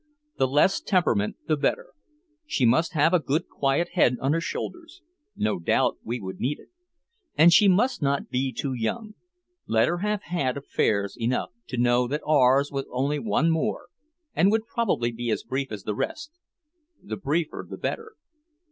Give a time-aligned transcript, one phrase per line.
[0.39, 1.89] The less temperament the better;
[2.47, 5.03] she must have a good quiet head on her shoulders;
[5.35, 6.69] no doubt we would need it.
[7.37, 9.13] And she must not be too young.
[9.67, 13.89] Let her have had affairs enough to know that ours was only one more
[14.33, 16.31] and would probably be as brief as the rest
[17.03, 18.13] the briefer the better.